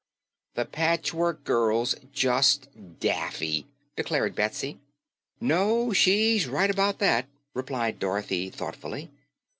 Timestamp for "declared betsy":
3.95-4.79